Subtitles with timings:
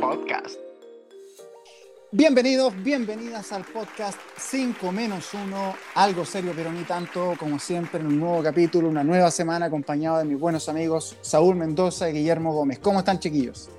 [0.00, 0.58] podcast.
[2.10, 8.06] Bienvenidos, bienvenidas al podcast 5 menos 1, algo serio pero ni tanto, como siempre en
[8.06, 12.52] un nuevo capítulo, una nueva semana acompañado de mis buenos amigos Saúl Mendoza y Guillermo
[12.52, 12.80] Gómez.
[12.80, 13.70] ¿Cómo están chiquillos?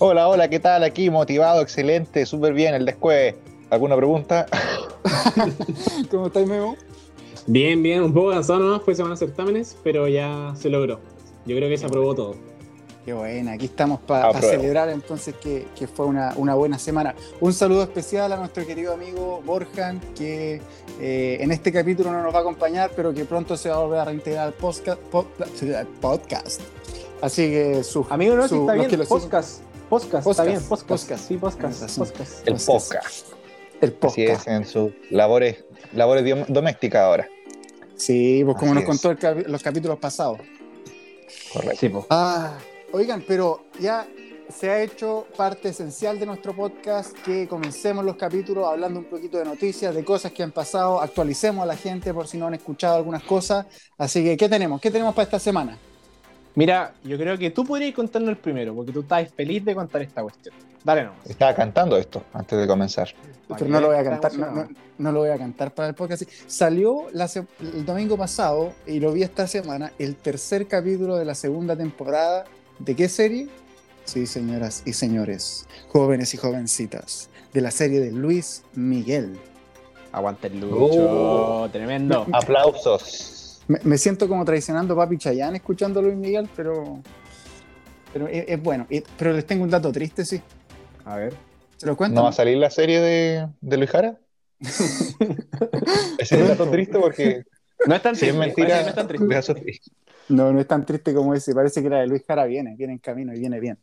[0.00, 0.84] Hola, hola, ¿qué tal?
[0.84, 3.36] Aquí motivado, excelente, súper bien, el después.
[3.70, 4.46] ¿Alguna pregunta?
[6.10, 6.76] ¿Cómo estáis, Memo?
[7.46, 11.00] Bien, bien, un poco cansado nomás, fue semana de certámenes, pero ya se logró.
[11.46, 12.57] Yo creo que se aprobó todo.
[13.08, 17.14] Qué buena, aquí estamos para celebrar entonces que, fue una, buena semana.
[17.40, 20.60] Un saludo especial a nuestro querido amigo Borjan, que
[21.00, 23.78] eh, en este capítulo no nos va a acompañar, pero que pronto se va a
[23.78, 25.00] volver a reintegrar al podcast.
[26.02, 26.60] podcast.
[27.22, 29.62] Así que su amigo no, su, está bien, podcast.
[29.88, 31.10] Podcast, está bien, podcast.
[31.26, 31.98] Sí, podcast.
[31.98, 32.46] podcast.
[32.46, 33.26] El podcast.
[33.80, 34.18] El podcast.
[34.18, 37.26] Así es, en sus labores, labores domésticas ahora.
[37.96, 39.16] Sí, pues como nos contó
[39.46, 40.40] los capítulos pasados.
[41.54, 42.06] Correcto.
[42.10, 42.58] ah,
[42.92, 44.06] oigan, pero ya
[44.48, 49.38] se ha hecho parte esencial de nuestro podcast que comencemos los capítulos hablando un poquito
[49.38, 52.54] de noticias, de cosas que han pasado, actualicemos a la gente por si no han
[52.54, 53.66] escuchado algunas cosas.
[53.98, 54.80] Así que, ¿qué tenemos?
[54.80, 55.76] ¿Qué tenemos para esta semana?
[56.54, 60.02] Mira, yo creo que tú podrías contarnos el primero, porque tú estás feliz de contar
[60.02, 60.54] esta cuestión.
[60.82, 61.12] Dale no.
[61.28, 63.08] Estaba cantando esto antes de comenzar.
[63.48, 64.32] Pero no lo voy a cantar,
[64.98, 66.22] no, lo voy a cantar para el podcast.
[66.46, 71.76] Salió el domingo pasado, y lo vi esta semana, el tercer capítulo de la segunda
[71.76, 72.44] temporada.
[72.78, 73.48] ¿De qué serie?
[74.04, 79.36] Sí, señoras y señores, jóvenes y jovencitas, de la serie de Luis Miguel.
[80.12, 81.68] Aguante el Lucho, oh.
[81.70, 82.26] tremendo.
[82.32, 83.60] Aplausos.
[83.66, 87.02] Me, siento como traicionando a Papi Chayán escuchando a Luis Miguel, pero,
[88.12, 88.86] pero es, bueno.
[89.18, 90.40] Pero les tengo un dato triste, sí.
[91.04, 91.34] A ver.
[91.76, 92.14] ¿Se lo cuento?
[92.14, 94.18] ¿No va a salir la serie de, de Luis Jara?
[94.60, 95.34] Ese
[96.18, 97.42] es un dato triste porque.
[97.86, 98.30] No es tan triste.
[98.30, 99.90] es mentira, no, es tan triste.
[100.28, 101.54] No, no es tan triste como ese.
[101.54, 103.78] Parece que la de Luis Jara viene, viene en camino y viene bien.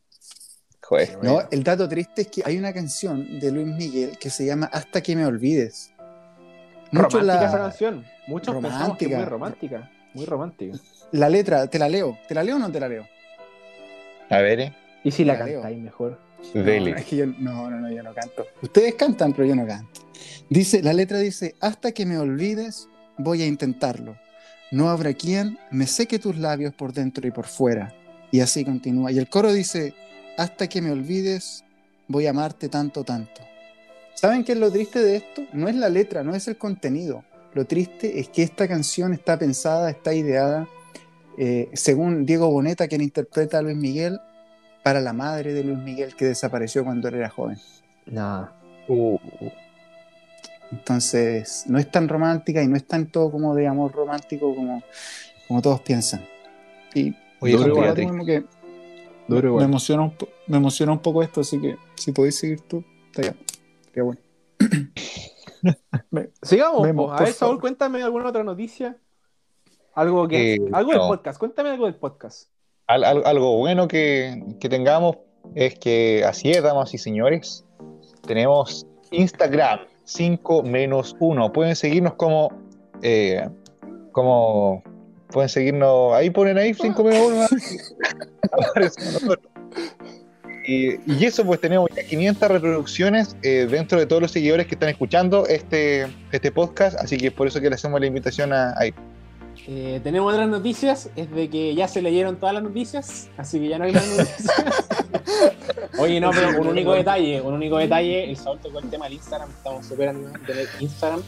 [0.82, 1.18] Joder.
[1.24, 4.68] No, el dato triste es que hay una canción de Luis Miguel que se llama
[4.72, 5.92] Hasta que me olvides.
[6.92, 7.48] Mucho romántica la...
[7.48, 8.06] esa canción.
[8.28, 9.18] Muchos romántica.
[9.18, 9.92] muy romántica.
[10.14, 10.78] Muy romántica.
[11.12, 12.18] La letra, ¿te la leo?
[12.28, 13.06] ¿Te la leo o no te la leo?
[14.30, 14.74] A ver, ¿eh?
[15.04, 16.20] ¿Y si la, cantáis mejor?
[16.54, 18.46] No, es que yo, no, no, no, yo no canto.
[18.62, 20.02] Ustedes cantan, pero yo no canto.
[20.50, 22.88] Dice, la letra dice, hasta que me olvides,
[23.18, 24.16] voy a intentarlo.
[24.72, 27.94] No habrá quien me seque tus labios por dentro y por fuera.
[28.32, 29.12] Y así continúa.
[29.12, 29.94] Y el coro dice,
[30.38, 31.64] hasta que me olvides,
[32.08, 33.42] voy a amarte tanto, tanto.
[34.16, 35.44] ¿Saben qué es lo triste de esto?
[35.54, 37.24] No es la letra, no es el contenido.
[37.54, 40.68] Lo triste es que esta canción está pensada, está ideada,
[41.38, 44.20] eh, según Diego Boneta, quien interpreta a Luis Miguel,
[44.84, 47.58] para la madre de Luis Miguel que desapareció cuando él era joven.
[48.06, 48.50] No.
[48.88, 49.18] Uh.
[50.72, 54.84] Entonces, no es tan romántica y no es tan todo como de amor romántico como,
[55.48, 56.26] como todos piensan.
[56.94, 58.44] Y Oye, que
[59.28, 60.14] me, emociona un,
[60.48, 63.38] me emociona un poco esto, así que si podéis seguir tú, está bien.
[63.94, 64.22] Qué bueno.
[66.42, 66.88] Sigamos.
[67.12, 68.98] a ver, Saúl, cuéntame alguna otra noticia.
[69.94, 70.56] Algo que.
[70.56, 71.40] Eh, algo del podcast.
[71.40, 72.50] Cuéntame algo del podcast.
[72.88, 75.18] algo bueno que, tengamos
[75.54, 77.66] es que así es, damas y señores.
[78.26, 81.54] Tenemos Instagram 5 menos 1.
[81.54, 82.52] Pueden seguirnos como.
[83.02, 83.48] Eh,
[84.12, 84.84] como.
[85.30, 86.14] Pueden seguirnos.
[86.14, 87.50] Ahí ponen ahí 5 menos
[89.22, 89.36] 1.
[90.68, 94.90] Y, eso, pues tenemos ya 500 reproducciones eh, dentro de todos los seguidores que están
[94.90, 98.74] escuchando este, este podcast, así que es por eso que le hacemos la invitación a,
[98.80, 98.92] ahí.
[99.68, 103.68] Eh, tenemos otras noticias, es de que ya se leyeron todas las noticias, así que
[103.68, 104.48] ya no hay más noticias.
[105.98, 109.16] Oye, no, pero un único detalle, un único detalle, el Saúl tocó el tema del
[109.16, 111.22] Instagram, estamos súper animados de tener Instagram,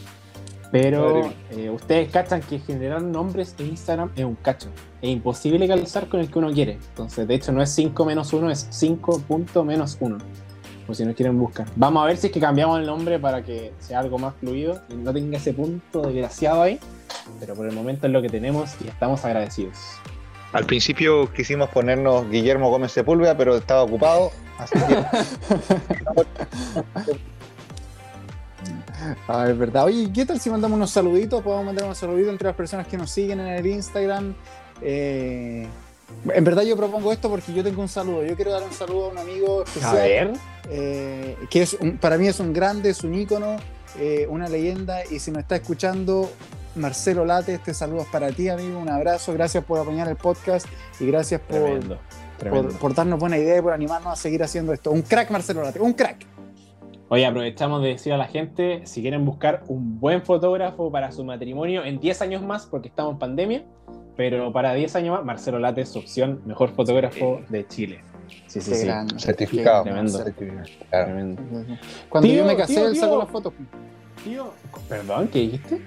[0.70, 4.68] pero eh, ustedes cachan que generar nombres en Instagram es un cacho.
[5.00, 6.72] Es imposible calzar con el que uno quiere.
[6.72, 10.18] Entonces, de hecho, no es 5 menos 1, es 5 punto menos 1.
[10.86, 11.66] Por si no quieren buscar.
[11.76, 14.80] Vamos a ver si es que cambiamos el nombre para que sea algo más fluido
[14.90, 16.78] y no tenga ese punto desgraciado ahí.
[17.40, 19.76] Pero por el momento es lo que tenemos y estamos agradecidos.
[20.52, 24.30] Al principio quisimos ponernos Guillermo Gómez Sepúlveda, pero estaba ocupado.
[24.58, 25.04] Así que...
[29.28, 29.84] Ah, es verdad.
[29.84, 31.42] Oye, ¿qué tal si mandamos unos saluditos?
[31.42, 34.34] Podemos mandar unos saluditos entre las personas que nos siguen en el Instagram.
[34.82, 35.66] Eh,
[36.32, 38.24] en verdad yo propongo esto porque yo tengo un saludo.
[38.24, 39.96] Yo quiero dar un saludo a un amigo especial.
[39.96, 40.32] A ver.
[40.70, 43.56] Eh, que es para mí es un grande, es un ícono,
[43.98, 45.04] eh, una leyenda.
[45.10, 46.30] Y si nos está escuchando,
[46.74, 48.78] Marcelo Late, este saludo es para ti, amigo.
[48.78, 49.32] Un abrazo.
[49.32, 50.66] Gracias por apoyar el podcast
[50.98, 51.98] y gracias por,
[52.38, 54.90] por, por darnos buena idea y por animarnos a seguir haciendo esto.
[54.90, 55.80] Un crack, Marcelo Late.
[55.80, 56.26] Un crack.
[57.10, 61.24] Oye, aprovechamos de decir a la gente, si quieren buscar un buen fotógrafo para su
[61.24, 63.64] matrimonio en 10 años más, porque estamos en pandemia,
[64.14, 68.00] pero para 10 años más, Marcelo Late es su opción, mejor fotógrafo de Chile.
[68.46, 68.84] Sí, sí, sí.
[68.86, 69.18] grande.
[69.18, 69.84] Certificado.
[69.84, 70.18] Tremendo.
[70.18, 71.04] Certificado, claro.
[71.06, 71.42] Tremendo.
[72.10, 73.18] Cuando Tío, yo me casé, tío, él sacó tío.
[73.18, 73.54] la foto.
[74.22, 74.52] Tío,
[74.86, 75.82] perdón, ¿qué dijiste?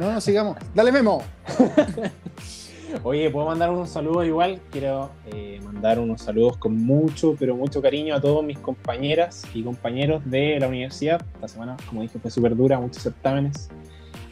[0.00, 0.56] No, no, sigamos.
[0.74, 1.22] Dale memo.
[3.02, 4.60] Oye, ¿puedo mandar unos saludos igual?
[4.70, 9.62] Quiero eh, mandar unos saludos con mucho, pero mucho cariño a todos mis compañeras y
[9.62, 11.20] compañeros de la universidad.
[11.34, 13.68] Esta semana, como dije, fue súper dura, muchos certámenes.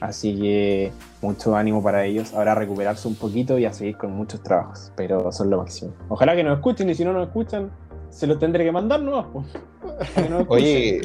[0.00, 0.92] Así que
[1.22, 2.32] mucho ánimo para ellos.
[2.34, 4.92] Ahora a recuperarse un poquito y a seguir con muchos trabajos.
[4.96, 5.92] Pero son lo máximo.
[6.08, 7.70] Ojalá que nos escuchen y si no nos escuchan,
[8.10, 9.46] se los tendré que mandar nuevos.
[9.80, 10.44] pues, que.
[10.48, 11.00] Oye,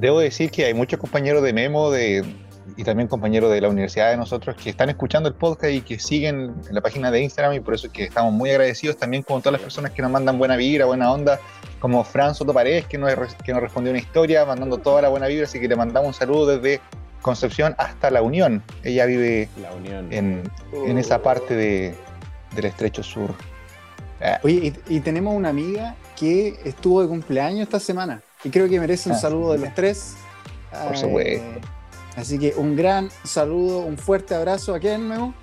[0.00, 2.24] debo decir que hay muchos compañeros de Memo de,
[2.76, 5.98] y también compañeros de la universidad de nosotros que están escuchando el podcast y que
[5.98, 9.22] siguen en la página de Instagram y por eso es que estamos muy agradecidos también
[9.22, 11.38] con todas las personas que nos mandan buena vibra, buena onda,
[11.80, 13.12] como Fran Soto Paredes que nos,
[13.44, 16.14] que nos respondió una historia mandando toda la buena vibra, así que le mandamos un
[16.14, 16.80] saludo desde
[17.22, 18.62] Concepción hasta La Unión.
[18.82, 20.12] Ella vive La unión.
[20.12, 20.42] en,
[20.86, 21.94] en esa parte de,
[22.54, 23.34] del estrecho sur.
[24.20, 28.68] Ah, Oye, y, y tenemos una amiga que estuvo de cumpleaños esta semana y creo
[28.68, 30.16] que merece un Ah, saludo de los tres.
[30.86, 31.44] Por supuesto.
[32.16, 35.34] Así que un gran saludo, un fuerte abrazo a quién, Memo.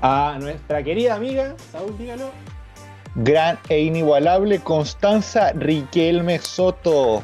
[0.00, 2.30] A nuestra querida amiga, Saúl, dígalo.
[3.14, 7.22] gran e inigualable Constanza Riquelme Soto.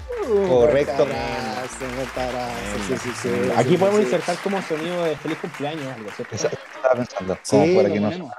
[0.48, 1.06] Correcto.
[1.06, 2.54] Fuerte abrazo, abrazo,
[2.86, 4.04] sí, sí, sí, Aquí sí, podemos sí.
[4.04, 6.34] insertar como sonido de feliz cumpleaños algo, ¿cierto?
[6.34, 7.38] Esa- estaba pensando.
[7.42, 8.32] Sí, como lo que no- ponemos.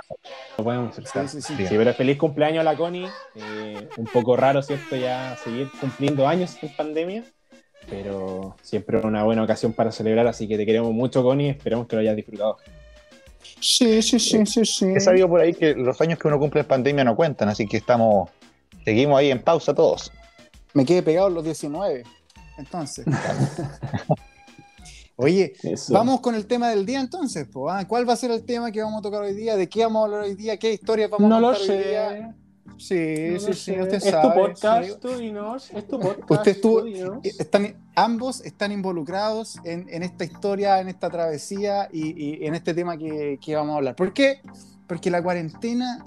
[0.57, 1.27] Lo podemos insertar.
[1.27, 1.55] Sí, sí, sí.
[1.55, 1.69] Bien.
[1.69, 3.09] Sí, pero feliz cumpleaños a la Connie.
[3.35, 4.95] Eh, un poco raro, ¿cierto?
[4.95, 7.23] Ya seguir cumpliendo años en pandemia.
[7.89, 11.49] Pero siempre una buena ocasión para celebrar, así que te queremos mucho, Connie.
[11.49, 12.57] Esperemos que lo hayas disfrutado.
[13.59, 14.85] Sí, sí, sí, sí, sí.
[14.95, 17.67] He sabido por ahí que los años que uno cumple en pandemia no cuentan, así
[17.67, 18.29] que estamos,
[18.85, 20.11] seguimos ahí en pausa todos.
[20.73, 22.03] Me quedé pegado en los 19.
[22.57, 23.05] Entonces.
[25.15, 25.93] Oye, Eso.
[25.93, 27.45] vamos con el tema del día entonces.
[27.47, 27.85] po, ¿ah?
[27.85, 29.57] ¿Cuál va a ser el tema que vamos a tocar hoy día?
[29.57, 30.57] ¿De qué vamos a hablar hoy día?
[30.57, 32.35] ¿Qué historias vamos No a lo contar hoy día?
[32.77, 34.29] Sí, no sí, sí, usted es sabe.
[34.29, 34.93] tu podcast, sí.
[35.01, 35.69] tú dinos.
[35.73, 36.31] Es tu podcast.
[36.31, 36.87] Usted estuvo- tú.
[37.23, 42.55] Eh, Están, ambos están involucrados en, en esta historia, en esta travesía y, y en
[42.55, 43.95] este tema que, que vamos a hablar.
[43.95, 44.41] ¿Por qué?
[44.87, 46.03] Porque la cuarentena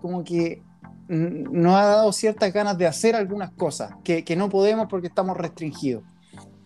[0.00, 0.62] como que
[1.08, 5.36] nos ha dado ciertas ganas de hacer algunas cosas que, que no podemos porque estamos
[5.36, 6.02] restringidos.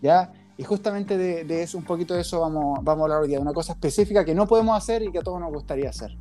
[0.01, 0.33] ¿ya?
[0.57, 3.37] Y justamente de, de eso, un poquito de eso vamos, vamos a hablar hoy día,
[3.37, 6.17] de una cosa específica que no podemos hacer y que a todos nos gustaría hacer.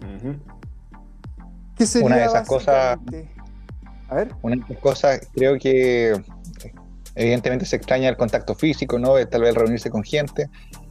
[0.00, 0.36] Ujú.
[1.78, 2.98] ¿Qué sería Una de esas cosas-?
[4.08, 4.34] A ver.
[4.42, 6.20] Una de las cosas, creo que
[7.14, 9.14] evidentemente se extraña el contacto físico, ¿no?
[9.26, 10.48] Tal vez reunirse con gente.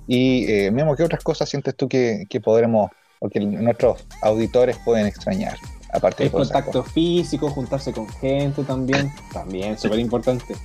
[0.08, 2.90] Y eh, Memo, ¿qué otras cosas sientes tú que, que podremos,
[3.20, 5.58] o que nuestros auditores pueden extrañar?
[5.94, 9.12] Aparte El de esas contacto físico, juntarse con gente también.
[9.34, 10.56] También, súper importante.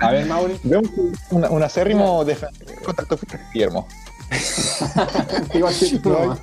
[0.00, 0.58] A ver, Mauri.
[0.64, 0.90] Vemos
[1.30, 2.38] un, un acérrimo del
[2.84, 3.86] contacto físico,
[6.04, 6.38] No.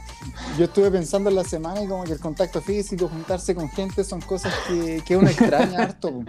[0.58, 4.04] Yo estuve pensando en la semana y como que el contacto físico, juntarse con gente
[4.04, 6.24] son cosas que, que uno extraña harto.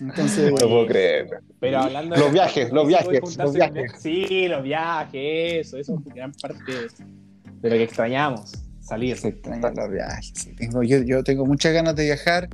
[0.00, 1.40] Entonces, No lo puedo creer.
[1.60, 3.92] Pero hablando Los de viajes, los físico y viajes, juntarse los con- viajes.
[4.02, 9.16] Sí, los viajes, eso, eso es gran parte de lo que extrañamos, salir.
[9.16, 10.32] se extrañan los viajes.
[10.34, 10.54] sí.
[10.56, 12.48] Tengo, yo, yo tengo muchas ganas de viajar.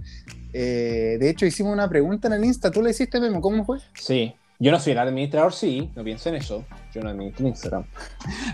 [0.53, 2.71] Eh, de hecho, hicimos una pregunta en el Insta.
[2.71, 3.41] ¿Tú la hiciste, Memo?
[3.41, 3.79] ¿Cómo fue?
[3.95, 7.84] Sí, yo no soy el administrador, sí, no pienso en eso, yo no administro Instagram.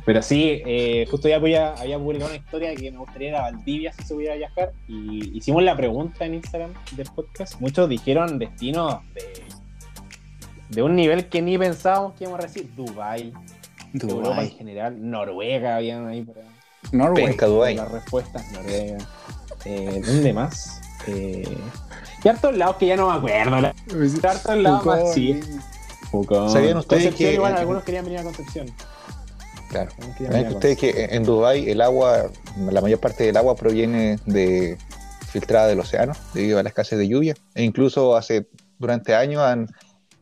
[0.05, 3.43] Pero sí, eh, justo ya había, había publicado una historia que me gustaría ir a
[3.43, 7.59] Valdivia si se pudiera viajar y hicimos la pregunta en Instagram del podcast.
[7.61, 9.23] Muchos dijeron destinos de,
[10.71, 12.75] de un nivel que ni pensábamos que íbamos a recibir.
[12.75, 13.33] Dubai,
[13.95, 16.45] Europa en general, Noruega, habían ahí por ahí.
[16.93, 17.25] Norway.
[17.29, 17.77] Penca, Dubái.
[17.77, 18.99] Las respuestas, Noruega.
[19.65, 20.83] Eh, ¿Dónde más?
[21.07, 21.49] Eh,
[22.23, 23.61] y hartos lados que ya no me acuerdo.
[23.61, 23.75] la-
[24.29, 25.41] Hartos lados más, sí.
[26.23, 28.67] ¿Sabían ustedes Concepción, que- igual algunos querían venir a Concepción.
[29.71, 29.91] Claro.
[30.19, 32.31] ¿Saben que ustedes que en Dubái el agua,
[32.71, 34.79] la mayor parte del agua proviene de
[35.33, 37.35] filtrada del océano debido a la escasez de lluvia?
[37.55, 38.47] E incluso hace
[38.79, 39.69] durante años han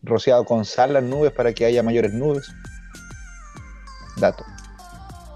[0.02, 2.50] rociado con sal las nubes para que haya mayores nubes.
[4.16, 4.44] Dato.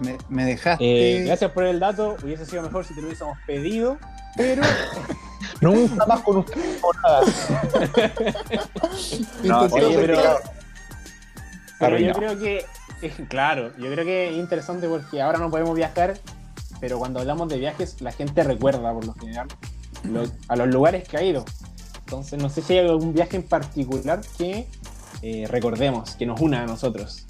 [0.00, 0.84] Me, me dejaste.
[1.20, 2.16] Eh, gracias por el dato.
[2.22, 3.98] Hubiese sido mejor si te lo hubiésemos pedido.
[4.36, 4.62] Pero
[5.74, 7.22] Nunca más con ustedes por nada.
[9.44, 10.38] No, oye, pero-
[11.78, 11.98] pero...
[11.98, 12.64] Yo creo que,
[13.02, 16.18] eh, claro, yo creo que es interesante porque ahora no podemos viajar,
[16.80, 19.48] pero cuando hablamos de viajes, la gente recuerda por lo general
[20.04, 21.44] lo- a los lugares que ha ido.
[22.00, 24.66] Entonces, no sé si hay algún viaje en particular que
[25.22, 27.26] eh, recordemos, que nos una a nosotros.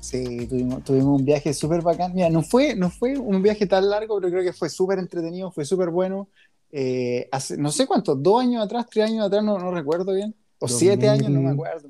[0.00, 2.12] Sí, tuvimos, tuvimos un viaje súper bacán.
[2.14, 5.50] Mira, no fue, no fue un viaje tan largo, pero creo que fue súper entretenido,
[5.50, 6.28] fue súper bueno.
[6.72, 10.34] Eh, hace, no sé cuántos, dos años atrás, tres años atrás, no, no recuerdo bien.
[10.58, 11.88] O Dos siete mil- años, no me acuerdo.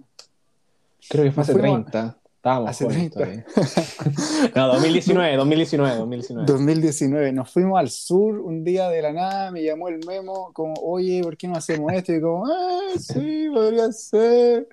[1.09, 2.19] Creo que fue hace Fuimos- 30.
[2.37, 3.45] Estábamos Hace jóvenes 30.
[3.45, 3.47] todavía.
[4.57, 6.47] No, 2019, 2019, 2019.
[6.53, 7.33] 2019.
[7.33, 11.23] Nos fuimos al sur un día de la nada, me llamó el memo como, oye,
[11.23, 12.13] ¿por qué no hacemos esto?
[12.13, 14.67] Y como, ah, sí, podría ser.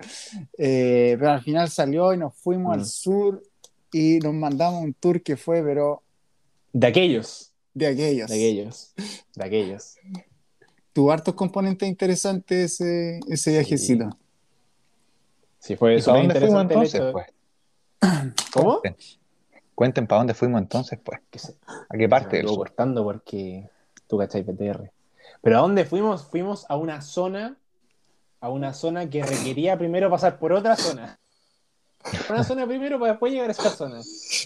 [0.58, 2.80] Eh, pero al final salió y nos fuimos Mm.
[2.80, 3.42] al sur
[3.92, 6.02] y nos mandamos un tour que fue, pero
[6.72, 8.28] De aquellos, de aquellos.
[8.30, 8.92] de aquellos,
[9.36, 9.96] de aquellos.
[10.92, 14.10] Tuvo hartos componentes interesantes ese, ese viajecito.
[15.58, 17.26] Sí, fue ¿Y para dónde fuimos entonces, hecho- pues?
[18.52, 18.80] ¿Cómo?
[18.80, 18.96] Cuenten,
[19.74, 21.20] Cuenten para dónde fuimos entonces, pues.
[21.88, 22.66] ¿A qué parte Me del estuvo sur?
[22.68, 23.68] cortando porque
[24.06, 24.90] tú cachai PTR.
[25.42, 26.24] Pero ¿a dónde fuimos?
[26.24, 27.56] Fuimos a una zona,
[28.40, 31.18] a una zona que requería primero pasar por otra zona.
[32.30, 34.00] Una zona primero para después llegar a esta zona.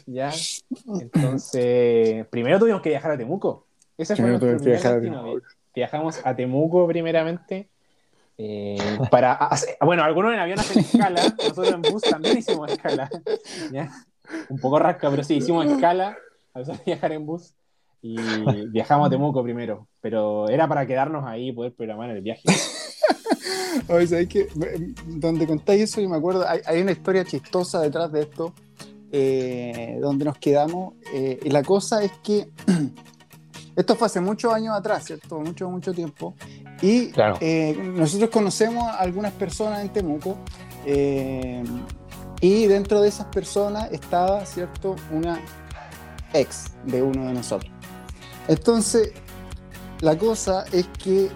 [0.06, 0.30] ¿Ya?
[1.00, 3.66] Entonces, primero tuvimos que viajar a Temuco.
[3.96, 5.22] Ese fue Primero nuestro tuvimos que primer viajar a destino.
[5.24, 5.46] Temuco.
[5.74, 7.68] Viajamos a Temuco primeramente.
[8.36, 13.08] eh, para hacer- bueno, algunos en avión hacen escala, nosotros en bus también hicimos escala.
[13.70, 13.90] ¿ya?
[14.48, 16.16] Un poco rasca, pero sí, hicimos escala
[16.52, 17.54] a de viajar en bus.
[18.02, 18.16] Y
[18.70, 22.42] viajamos a Temuco primero, pero era para quedarnos ahí y poder programar el viaje.
[23.88, 24.48] Oye, ¿sabes qué?
[25.06, 28.52] Donde contáis eso, yo me acuerdo, hay, hay una historia chistosa detrás de esto,
[29.12, 30.94] eh, donde nos quedamos.
[31.12, 32.48] eh, y la cosa es que
[33.76, 35.38] esto fue hace muchos años atrás, ¿cierto?
[35.40, 36.34] Mucho, mucho tiempo.
[36.82, 37.36] Y Claro.
[37.40, 40.36] eh, nosotros conocemos a algunas personas en Temuco.
[42.40, 44.96] y dentro de esas personas estaba, ¿cierto?
[45.10, 45.40] Una
[46.32, 47.72] ex de uno de nosotros.
[48.48, 49.12] Entonces,
[50.00, 51.30] la cosa es que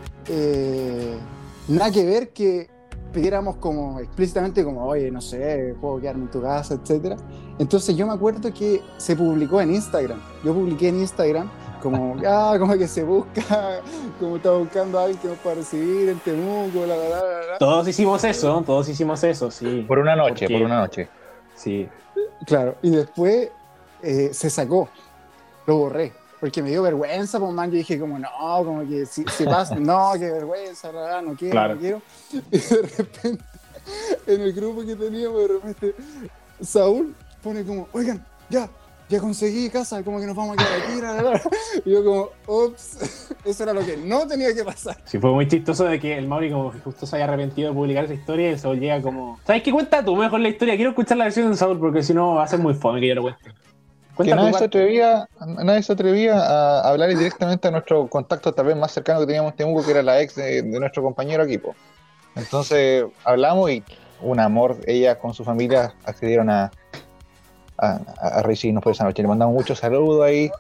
[1.69, 2.69] nada que ver que
[3.13, 7.17] pidiéramos como explícitamente como, oye, no sé, puedo quedarme en tu casa, etcétera.
[7.59, 10.21] Entonces yo me acuerdo que se publicó en Instagram.
[10.45, 11.51] Yo publiqué en Instagram
[11.83, 13.81] como, ah, como que se busca,
[14.21, 17.47] como está buscando a alguien que nos pueda recibir en Temuco, la, la, la, la,
[17.53, 17.59] la.
[17.59, 19.85] Todos hicimos eso, todos hicimos eso, sí.
[19.89, 21.09] Por una noche, Porque- por una noche.
[21.55, 21.89] Sí.
[22.47, 23.49] Claro, y después
[24.03, 24.89] eh, se sacó,
[25.67, 28.29] lo borré, porque me dio vergüenza, pues man, yo dije como, no,
[28.65, 31.75] como que si, si pasa, no, qué vergüenza, la no quiero, Claro.
[31.75, 32.03] no quiero.
[32.53, 33.45] Y de repente,
[34.27, 35.95] en el grupo que teníamos, de repente,
[36.61, 38.69] Saúl pone como, oigan, ya,
[39.09, 41.43] ya conseguí casa, como que nos vamos a quedar aquí, la, la, la".
[41.85, 44.97] Y yo como, ups, eso era lo que no tenía que pasar.
[45.07, 47.75] Sí, fue muy chistoso de que el Mauri como que justo se haya arrepentido de
[47.75, 49.39] publicar esa historia y el Saúl llega como...
[49.47, 49.73] ¿Sabes qué?
[49.73, 50.77] Cuenta tú mejor la historia.
[50.77, 53.09] Quiero escuchar la versión de Saúl porque si no va a ser muy fome que
[53.09, 53.53] yo lo cuente.
[54.19, 55.29] Que Cuenta nadie se, atrevía,
[55.63, 59.53] nadie se atrevía a hablar directamente a nuestro contacto tal vez más cercano que teníamos
[59.53, 61.77] en Temuco, que era la ex de, de nuestro compañero equipo.
[62.35, 63.85] Entonces hablamos y
[64.21, 66.73] un amor, ella con su familia accedieron a,
[67.77, 69.23] a, a recibirnos por esa noche.
[69.23, 70.51] Le mandamos muchos saludos ahí,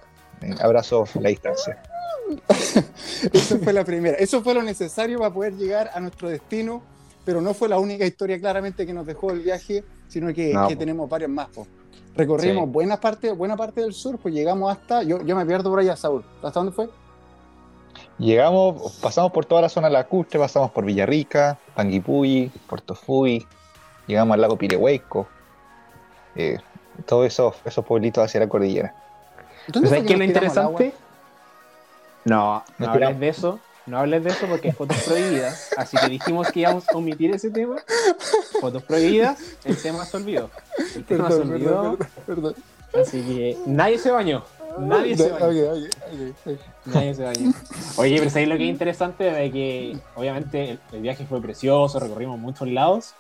[0.43, 1.83] eh, abrazos a la distancia.
[3.33, 4.17] Eso fue la primera.
[4.19, 6.81] Eso fue lo necesario para poder llegar a nuestro destino,
[7.25, 10.69] pero no fue la única historia claramente que nos dejó el viaje, sino que, No,
[10.69, 10.79] que po.
[10.79, 11.49] tenemos varias más.
[11.49, 11.67] po.
[12.17, 12.71] Recorrimos Sí.
[12.71, 15.97] buena, parte, buena parte del sur, pues llegamos hasta, yo, yo me pierdo por allá,
[15.97, 16.25] Saúl.
[16.43, 16.89] ¿Hasta dónde fue?
[18.19, 23.47] Llegamos, pasamos por toda la zona lacustre, pasamos por Villarrica, Panguipulli, Puerto Fui,
[24.09, 25.29] llegamos al lago Pirehueco,
[26.35, 26.59] eh,
[27.07, 28.95] todos esos, esos pueblitos hacia la cordillera.
[29.69, 30.95] ¿Dónde ¿Pero fue ¿Sabes qué es lo interesante?
[32.25, 33.61] No, no hables de eso.
[33.89, 35.71] No hables de eso porque hay fotos prohibidas.
[35.77, 37.77] Así que dijimos que íbamos a omitir ese tema.
[38.61, 40.51] Fotos prohibidas, el tema se olvidó.
[40.95, 41.99] El tema se olvidó.
[42.27, 42.55] perdón.
[42.95, 44.45] Así que nadie se bañó.
[44.79, 45.73] Nadie se bañó.
[46.85, 47.53] Nadie se bañó.
[47.97, 49.25] Oye, pero ¿sabéis lo que es interesante?
[49.25, 53.15] De que obviamente el, el viaje fue precioso, recorrimos muchos lados.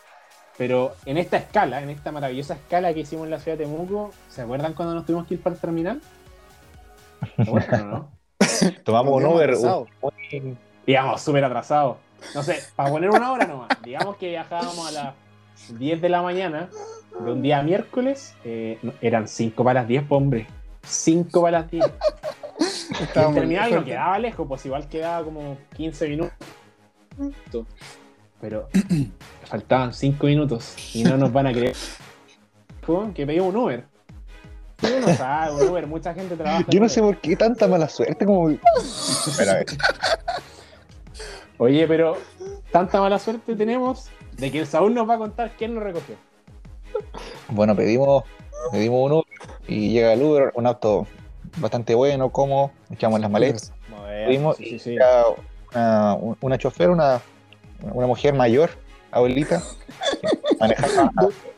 [0.58, 4.12] Pero en esta escala, en esta maravillosa escala que hicimos en la ciudad de Temuco,
[4.28, 6.00] ¿se acuerdan cuando nos tuvimos que ir para el terminal?
[7.36, 8.17] ¿Se acuerdan o no?
[8.84, 9.54] Tomamos un Uber,
[10.02, 11.96] un- Íbamos súper atrasados.
[12.34, 13.68] No sé, para poner una hora nomás.
[13.84, 15.14] Digamos que viajábamos a las
[15.78, 16.68] 10 de la mañana
[17.24, 18.34] de un día miércoles.
[18.44, 20.46] eh, eran 5 para las 10, po, hombre.
[20.82, 21.84] 5 para las 10.
[22.90, 26.32] Y el terminal no quedaba lejos, pues igual quedaba como 15 minutos.
[28.40, 28.68] Pero
[29.44, 31.76] faltaban 5 minutos y no nos van a creer.
[32.82, 33.84] Fue que pedimos un Uber.
[34.82, 36.64] Y uno sabe, un Uber, mucha gente trabaja.
[36.68, 38.50] Yo no sé por qué tanta mala suerte como...
[38.50, 39.66] Espera, a ver.
[41.58, 42.16] Oye, pero
[42.70, 46.14] tanta mala suerte tenemos de que el Saúl nos va a contar quién nos recogió.
[47.48, 48.24] Bueno, pedimos,
[48.70, 49.24] pedimos un Uber
[49.66, 51.06] y llega el Uber, un auto
[51.56, 53.72] bastante bueno, cómodo, echamos las maletas.
[54.26, 54.96] Pedimos sí, sí,
[55.74, 57.20] una, una chofer, una,
[57.92, 58.70] una mujer mayor,
[59.10, 59.62] abuelita,
[60.60, 61.10] manejaba,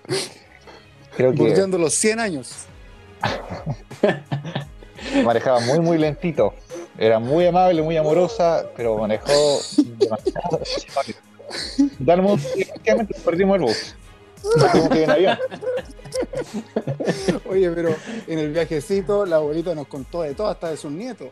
[1.17, 2.67] creo que los 100 años.
[5.25, 6.55] Manejaba muy, muy lentito.
[6.99, 9.33] Era muy amable, muy amorosa, pero manejó
[9.99, 10.61] demasiado.
[12.05, 12.25] Tal
[13.25, 13.97] perdimos el bus.
[14.43, 15.39] Tuvimos que ir en avión.
[17.49, 17.95] Oye, pero
[18.27, 21.29] en el viajecito la abuelita nos contó de todo, hasta de sus nietos.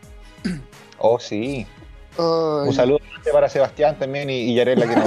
[0.98, 1.66] Oh, sí.
[2.16, 2.98] Ay, Un saludo
[3.32, 5.04] para Sebastián también y, y Yarela que no.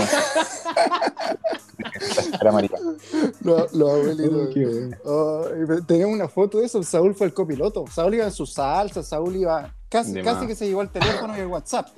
[3.43, 4.49] Los, los abuelitos.
[4.53, 4.97] Qué bueno.
[5.05, 6.81] Ay, pero tenemos una foto de eso.
[6.83, 7.85] Saúl fue el copiloto.
[7.91, 9.03] Saúl iba en su salsa.
[9.03, 9.73] Saúl iba.
[9.89, 10.47] Casi, De casi más.
[10.47, 11.89] que se llevó el teléfono y el WhatsApp.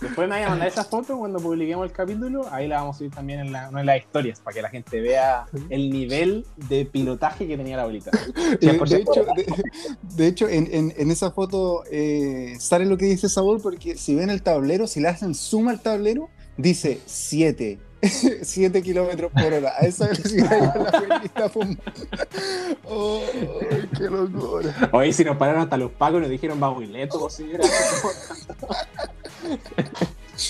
[0.00, 2.46] Después me a mandar esa foto cuando publiquemos el capítulo.
[2.50, 4.70] Ahí la vamos a subir también en, la, una de las historias para que la
[4.70, 8.10] gente vea el nivel de pilotaje que tenía la abuelita.
[8.60, 8.88] Y de, 100%.
[8.88, 9.46] de hecho, de,
[10.16, 14.14] de hecho en, en- en esa foto eh, sale lo que dice Saúl, porque si
[14.14, 17.78] ven el tablero, si le hacen zoom al tablero, dice 7.
[18.42, 19.72] 7 kilómetros por hora.
[19.78, 21.82] A esa velocidad iba la abuelita fumando.
[22.84, 23.22] ¡Oh,
[23.96, 24.88] qué locura!
[24.92, 27.64] Hoy si nos pararon hasta los pacos y nos dijeron va muy lento, señora.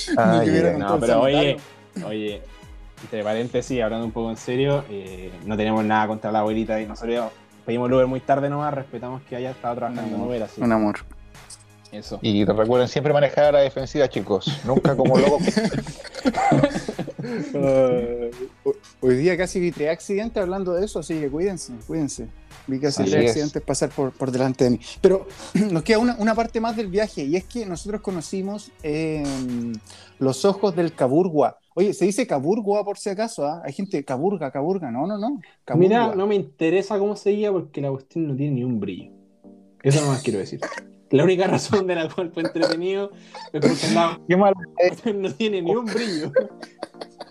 [0.07, 1.59] Contado No, pero oye,
[1.95, 2.07] sanitario.
[2.07, 2.43] oye,
[3.03, 6.87] entre paréntesis, hablando un poco en serio, eh, no tenemos nada contra la abuelita y
[6.87, 7.33] nosotros
[7.67, 10.73] pedimos el Uber muy tarde nomás, respetamos que haya estado trabajando en Uber, así Un
[10.73, 10.99] amor.
[11.93, 12.19] Eso.
[12.23, 14.47] Y recuerden siempre manejar a la defensiva, chicos.
[14.65, 15.43] Nunca como locos.
[17.53, 18.31] Eh,
[19.01, 22.29] hoy día casi vi tres accidentes hablando de eso, así que cuídense, cuídense.
[22.67, 23.31] Vi casi Así tres es.
[23.31, 24.81] accidentes pasar por, por delante de mí.
[25.01, 25.27] Pero
[25.71, 29.23] nos queda una, una parte más del viaje y es que nosotros conocimos eh,
[30.19, 31.59] los ojos del Caburgua.
[31.75, 33.63] Oye, se dice Caburgua por si acaso, ¿ah?
[33.65, 35.41] Hay gente Caburga, Caburga, no, no, no.
[35.65, 35.89] Caburgua.
[35.89, 39.11] Mira, no me interesa cómo seguía porque la cuestión no tiene ni un brillo.
[39.83, 40.61] Eso nomás quiero decir.
[41.11, 43.11] La única razón de la cual fue entretenido
[43.53, 44.55] es porque andaba- Qué mal.
[45.15, 46.33] no tiene ni un brillo.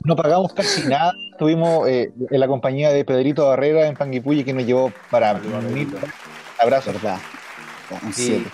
[0.04, 1.14] No pagamos casi nada.
[1.32, 5.98] Estuvimos eh, en la compañía de Pedrito Barrera en Panguipulli que nos llevó para Pedrito.
[6.60, 6.92] Abrazo.
[6.94, 7.18] verdad.
[8.04, 8.46] Un Sí.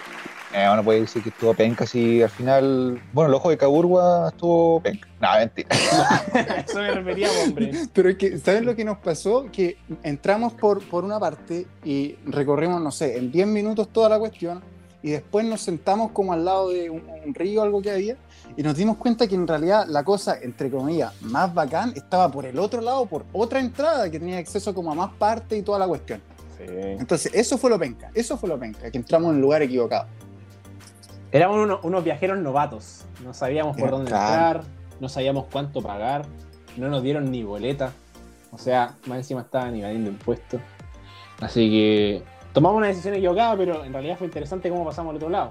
[0.53, 3.01] Eh, uno puede decir que estuvo penca si al final.
[3.11, 5.05] Bueno, el ojo de Caburgua estuvo penca.
[5.19, 5.67] No, mentira.
[6.65, 7.71] Eso me refería, hombre.
[7.91, 9.47] Pero es que, ¿saben lo que nos pasó?
[9.51, 14.17] Que entramos por, por una parte y recorrimos, no sé, en 10 minutos toda la
[14.17, 14.63] cuestión
[15.05, 18.17] y después nos sentamos como al lado de un, un río algo que había
[18.57, 22.43] y nos dimos cuenta que en realidad la cosa, entre comillas, más bacán estaba por
[22.43, 25.77] el otro lado, por otra entrada que tenía acceso como a más parte y toda
[25.77, 26.23] la cuestión.
[26.57, 26.63] Sí.
[26.67, 30.07] Entonces, eso fue lo penca, eso fue lo penca, que entramos en el lugar equivocado.
[31.31, 33.05] Éramos unos, unos viajeros novatos.
[33.23, 34.63] No sabíamos por Era dónde entrar,
[34.99, 36.25] no sabíamos cuánto pagar,
[36.77, 37.91] no nos dieron ni boleta.
[38.49, 40.59] O sea, más encima estaban evadiendo impuestos.
[41.41, 45.29] Así que tomamos una decisión equivocada, pero en realidad fue interesante cómo pasamos al otro
[45.29, 45.49] lado.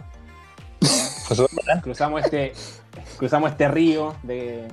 [1.83, 2.53] Cruzamos este,
[3.19, 4.67] cruzamos este río de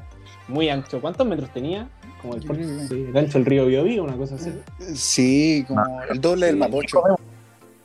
[0.47, 0.99] muy ancho.
[0.99, 1.87] ¿Cuántos metros tenía?
[2.21, 4.53] Como el, sí, del río Biobío, una cosa así.
[4.95, 6.57] Sí, como el doble del.
[6.57, 7.03] Mapocho.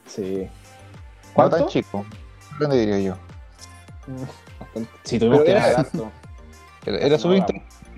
[0.06, 0.44] Sí.
[0.44, 1.56] No ¿Cuánto?
[1.58, 2.04] tan chico.
[2.58, 3.16] ¿Dónde diría yo?
[5.04, 6.10] Sí, tuvimos que era- harto.
[6.86, 7.44] Era, súper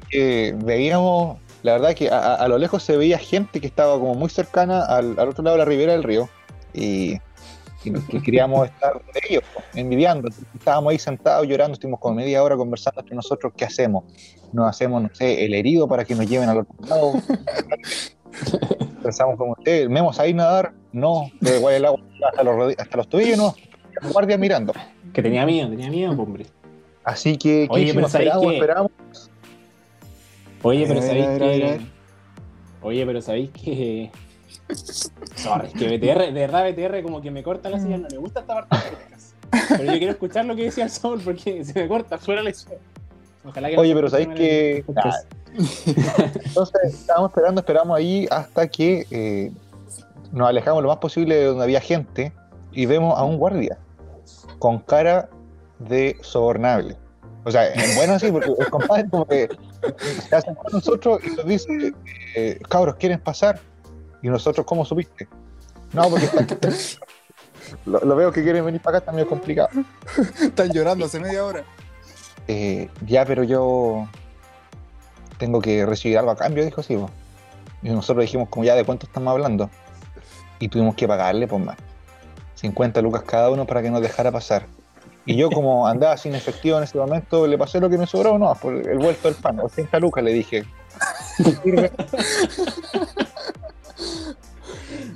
[0.09, 4.31] que veíamos, la verdad que a lo lejos se veía gente que estaba como muy
[4.31, 6.31] cercana al, al otro lado de la ribera del río
[6.75, 7.19] y,
[7.83, 7.93] que
[8.25, 10.29] queríamos estar de ellos, envidiando.
[10.55, 14.05] Estábamos ahí sentados llorando, estuvimos como media hora conversando entre nosotros, ¿qué hacemos?
[14.53, 17.13] Nos hacemos, no sé, el herido para que nos lleven al otro lado.
[19.03, 20.73] Pensamos como ustedes, ¿memos ahí nadar?
[20.93, 23.55] No, pero igual el agua hasta los, hasta los tobillos, no.
[24.01, 24.73] La guardia mirando.
[25.13, 26.47] Que tenía miedo, tenía miedo, hombre.
[27.05, 28.13] Así que, ¿qué Oye, pero hicimos?
[28.13, 28.91] ¿sabéis Esperamos.
[30.63, 31.81] Oye, pero sabéis que.
[32.83, 34.11] Oye, pero sabéis que.
[35.37, 38.19] Sorry, es que BTR, de verdad BTR como que me corta la señal, no le
[38.19, 38.97] gusta esta parte.
[39.51, 42.53] Pero yo quiero escuchar lo que decía el Sol porque se me corta, fuera la
[43.45, 44.85] Ojalá que Oye, pero ¿sabéis que-.
[46.45, 49.51] Entonces estábamos esperando, esperamos ahí hasta que eh,
[50.33, 52.33] nos alejamos lo más posible de donde había gente
[52.73, 53.79] y vemos a un guardia
[54.59, 55.29] con cara
[55.79, 56.97] de sobornable.
[57.45, 59.49] O sea, en bueno sí, porque el compadre como que
[60.29, 61.95] se hace con nosotros y nos dice,
[62.37, 63.61] eh, cabros, ¿quieren pasar?
[64.23, 65.29] Y nosotros, ¿cómo supiste?
[65.93, 66.69] No, porque está-
[67.87, 69.69] lo, lo veo que quieren venir para acá, está medio complicado.
[70.41, 71.65] Están llorando hace media hora.
[72.47, 74.09] Eh, ya, pero yo
[75.39, 76.97] tengo que recibir algo a cambio, dijo sí.
[76.97, 77.11] po.
[77.83, 79.71] Y nosotros dijimos, como ya, ¿de cuánto estamos hablando?
[80.59, 81.77] Y tuvimos que pagarle, pues más.
[82.57, 84.67] 50 lucas cada uno para que nos dejara pasar.
[85.25, 88.39] Y yo, como andaba sin efectivo en ese momento, le pasé lo que me sobró,
[88.39, 90.65] no, por el vuelto del pan, 80 lucas, le dije.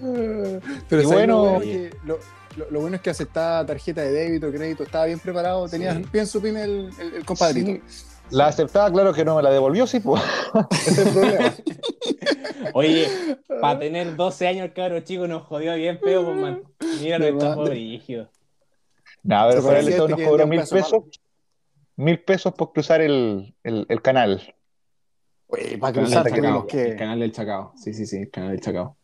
[0.89, 2.19] Pero Y ¿sabes bueno- lo, bueno que- lo,
[2.57, 6.05] lo- lo bueno es que aceptaba tarjeta de débito, crédito, estaba bien preparado, tenía Sí.
[6.13, 7.71] bien su pyme el, el, el compadrito.
[7.87, 8.07] Sí.
[8.31, 10.23] La aceptaba, claro que no me la devolvió, sí, pues.
[10.71, 11.55] Ese es el problema.
[12.75, 13.07] Oye,
[13.61, 16.63] para tener 12 años el cabro chico nos jodió bien feo, pues man.
[17.01, 17.71] Mira madre.
[17.71, 18.31] brígido.
[19.23, 21.03] No, a ver, por él parecía nos cobró mil peso pesos.
[21.97, 24.43] Mil pesos por cruzar el, el- el canal.
[25.49, 26.97] Oye, para El canal, cruzar el que...
[26.97, 27.73] canal del Chacao.
[27.77, 28.97] Sí, sí, sí, el canal del Chacao.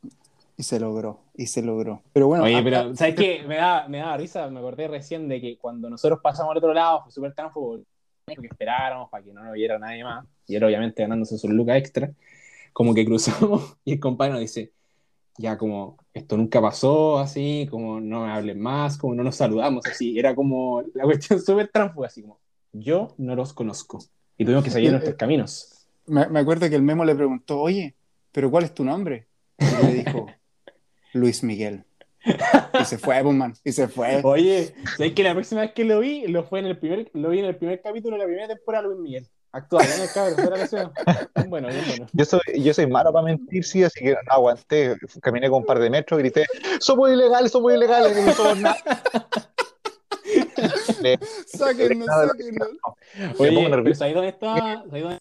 [0.61, 2.03] Y se logró, y se logró.
[2.13, 3.45] Pero bueno, Oye, pero, ¿sabes qué?
[3.47, 6.75] Me da, me da risa, me acordé recién de que cuando nosotros pasamos al otro
[6.75, 7.79] lado, fue súper tránsfugo,
[8.27, 11.77] porque esperáramos para que no nos viera nadie más, y él obviamente ganándose sus lucas
[11.77, 12.11] extra,
[12.73, 14.73] como que cruzamos y el compadre nos dice,
[15.37, 19.87] ya como, esto nunca pasó, así, como no me hablen más, como no nos saludamos,
[19.87, 22.41] así, era como la cuestión súper tránsfuga, así como,
[22.73, 24.01] yo no los conozco,
[24.37, 25.87] y tuvimos que seguir nuestros caminos.
[26.07, 27.95] me, me acuerdo que el Memo le preguntó, oye,
[28.33, 29.29] ¿pero cuál es tu nombre?
[29.59, 30.27] Y le dijo,
[31.13, 31.85] Luis Miguel.
[32.81, 34.21] Y se fue, pues, man, y se fue.
[34.25, 37.31] Oye, ¿sabes que la próxima vez que lo vi, lo fue en el primer, lo
[37.31, 39.29] vi en el primer capítulo de la primera temporada Luis Miguel.
[39.51, 40.93] Actual, en el cabrón,
[41.49, 42.07] bueno, bien bueno.
[42.13, 44.95] Yo soy, yo soy malo para mentir, sí, así que no aguanté.
[45.23, 46.45] Caminé con un par de metros, grité,
[46.81, 48.77] somos ilegales, somos ilegales, no somos nada.
[51.01, 52.69] Le- Sáquennos, sáquennos.
[53.39, 53.95] Oye, pero.
[53.95, 54.37] ¿sabes dónde
[55.01, 55.19] dónde-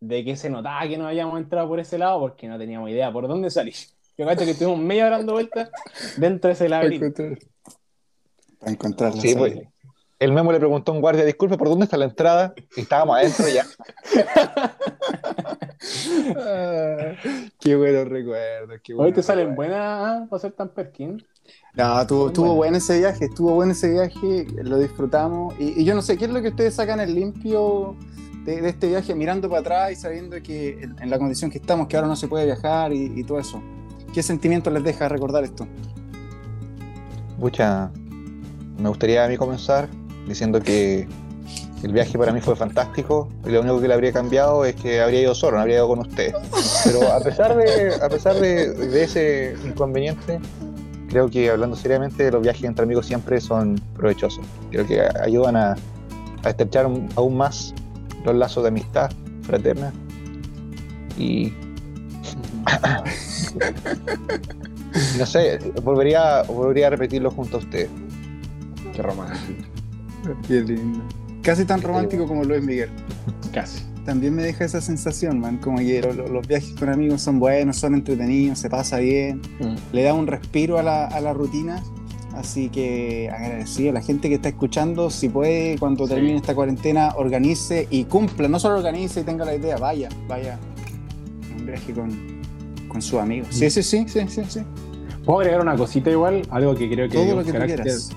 [0.00, 3.12] De que se notaba que no habíamos entrado por ese lado porque no teníamos idea
[3.12, 3.74] por dónde salir.
[4.18, 5.70] Yo cacho que estuvimos media hora dando vueltas
[6.16, 7.22] dentro de ese laberinto.
[8.58, 9.60] para encontrar la Sí, pues.
[10.18, 12.52] El memo le preguntó a un guardia, disculpe, ¿por dónde está la entrada?
[12.76, 13.64] Y estábamos adentro ya.
[16.36, 17.12] Ah,
[17.60, 18.80] qué buenos recuerdos.
[18.82, 21.24] Qué Hoy te salen buenas ah, para ser tan perkin.
[21.74, 22.56] No, estuvo, estuvo bueno.
[22.56, 25.54] bueno ese viaje, estuvo bueno ese viaje, lo disfrutamos.
[25.60, 27.96] Y, y yo no sé, ¿qué es lo que ustedes sacan el limpio
[28.44, 31.58] de, de este viaje mirando para atrás y sabiendo que en, en la condición que
[31.58, 33.62] estamos, que ahora no se puede viajar y, y todo eso?
[34.12, 35.66] ¿Qué sentimiento les deja recordar esto?
[37.38, 37.90] Pucha,
[38.78, 39.88] me gustaría a mí comenzar
[40.26, 41.06] diciendo que
[41.82, 45.00] el viaje para mí fue fantástico y lo único que le habría cambiado es que
[45.00, 46.34] habría ido solo, no habría ido con ustedes.
[46.84, 50.40] Pero a pesar de, a pesar de, de ese inconveniente,
[51.08, 54.44] creo que hablando seriamente, los viajes entre amigos siempre son provechosos.
[54.70, 55.76] Creo que ayudan a,
[56.42, 57.74] a estrechar aún más
[58.24, 59.10] los lazos de amistad
[59.42, 59.92] fraterna
[61.16, 61.52] y
[65.18, 67.88] no sé, volvería, volvería a repetirlo junto a ustedes.
[68.94, 69.62] Qué romántico.
[70.46, 71.00] Qué lindo.
[71.42, 72.90] Casi tan romántico como Luis Miguel.
[73.52, 73.84] Casi.
[74.04, 77.38] También me deja esa sensación, man, como que lo- lo- los viajes con amigos son
[77.38, 79.40] buenos, son entretenidos, se pasa bien.
[79.92, 81.82] le da un respiro a la, a la rutina.
[82.34, 86.14] Así que agradecido a la gente que está escuchando, si puede, cuando Sí.
[86.14, 90.56] termine esta cuarentena, organice y cumpla, no solo organice y tenga la idea, vaya, vaya
[91.58, 92.10] un viaje con,
[92.88, 93.48] con sus amigos.
[93.50, 94.60] Sí, sí, sí, sí, sí, sí.
[95.24, 96.42] ¿Puedo agregar una cosita igual?
[96.50, 98.10] Algo que creo que Todo es lo un que tú carácter quieras.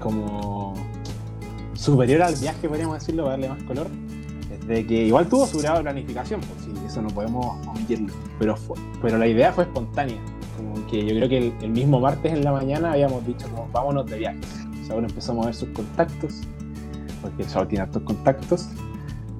[0.00, 0.74] como
[1.74, 3.86] superior al viaje, podríamos decirlo, para darle más color.
[4.52, 8.12] Es de que igual tuvo su grado de planificación, pues sí, eso no podemos omitirlo.
[8.38, 10.18] Pero, fue- pero la idea fue espontánea.
[10.56, 13.68] Como que yo creo que el, el mismo martes en la mañana habíamos dicho como
[13.72, 14.38] vámonos de viaje.
[14.82, 16.40] O sea, ahora empezamos a ver sus contactos,
[17.22, 18.68] porque el Saúl tiene hartos contactos.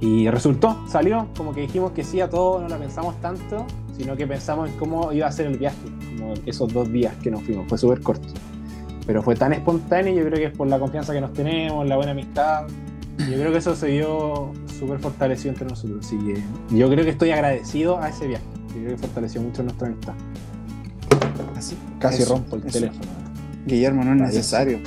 [0.00, 3.66] Y resultó, salió, como que dijimos que sí a todo, no la pensamos tanto,
[4.00, 5.76] sino que pensamos en cómo iba a ser el viaje,
[6.16, 8.28] como esos dos días que nos fuimos, fue súper corto.
[9.06, 11.96] Pero fue tan espontáneo, yo creo que es por la confianza que nos tenemos, la
[11.96, 12.66] buena amistad.
[13.18, 16.06] Yo creo que eso se dio súper fortalecido entre nosotros.
[16.06, 16.42] Así que
[16.74, 18.44] yo creo que estoy agradecido a ese viaje.
[18.68, 20.14] Yo creo que fortaleció mucho nuestra amistad.
[21.54, 21.76] Así.
[21.98, 22.78] Casi Eso, rompo el eso.
[22.78, 23.04] teléfono.
[23.66, 24.32] Guillermo, no es Vaya.
[24.32, 24.78] necesario.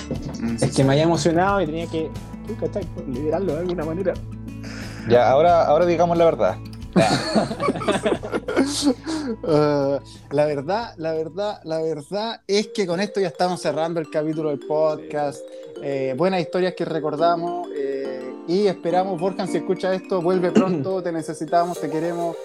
[0.59, 2.09] Es que me había emocionado y tenía que,
[3.07, 4.13] liberarlo de alguna manera.
[5.07, 6.57] Ya, ahora, ahora digamos la verdad.
[9.43, 9.99] Uh,
[10.31, 14.49] la verdad, la verdad, la verdad es que con esto ya estamos cerrando el capítulo
[14.49, 15.41] del podcast.
[15.81, 21.11] Eh, buenas historias que recordamos eh, y esperamos, Borjan, si escucha esto, vuelve pronto, te
[21.11, 22.35] necesitamos, te queremos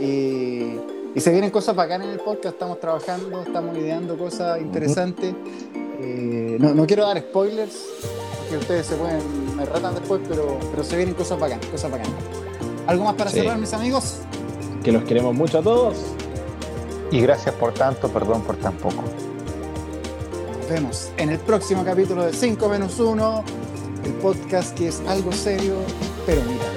[0.00, 0.76] y,
[1.14, 5.34] y se vienen cosas bacanas en el podcast, estamos trabajando, estamos ideando cosas interesantes.
[6.00, 7.76] Eh, no, no quiero dar spoilers,
[8.50, 12.12] que ustedes se pueden, me ratan después, pero, pero se vienen cosas bacanas, cosas bacanas.
[12.86, 13.40] ¿Algo más para Sí.
[13.40, 14.18] cerrar, mis amigos?
[14.86, 15.96] Que los queremos mucho a todos.
[17.10, 19.02] Y gracias por tanto, perdón por tan poco.
[20.60, 23.44] Nos vemos en el próximo capítulo de 5 menos 1,
[24.04, 25.74] el podcast que es algo serio,
[26.24, 26.75] pero tanto.